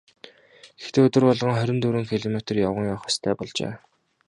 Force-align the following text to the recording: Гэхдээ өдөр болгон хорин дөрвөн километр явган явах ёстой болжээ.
Гэхдээ 0.79 1.03
өдөр 1.07 1.23
болгон 1.27 1.53
хорин 1.57 1.79
дөрвөн 1.81 2.09
километр 2.11 2.55
явган 2.67 2.89
явах 2.91 3.07
ёстой 3.11 3.33
болжээ. 3.37 3.73